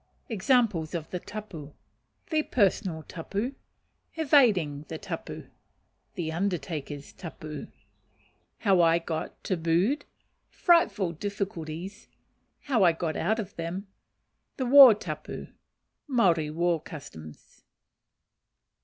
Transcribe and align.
Examples 0.29 0.95
of 0.95 1.11
the 1.11 1.19
Tapu. 1.19 1.73
The 2.31 2.41
Personal 2.41 3.03
Tapu. 3.03 3.53
Evading 4.15 4.85
the 4.87 4.97
Tapu. 4.97 5.51
The 6.15 6.31
Undertaker's 6.31 7.13
Tapu. 7.13 7.67
How 8.57 8.81
I 8.81 8.97
got 8.97 9.43
Tabooed. 9.43 10.05
Frightful 10.49 11.11
Difficulties. 11.11 12.07
How 12.61 12.81
I 12.81 12.93
got 12.93 13.15
out 13.15 13.37
of 13.37 13.55
them. 13.57 13.85
The 14.57 14.65
War 14.65 14.95
Tapu. 14.95 15.49
Maori 16.07 16.49
War 16.49 16.81
Customs. 16.81 17.63